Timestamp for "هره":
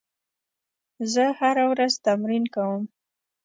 1.39-1.65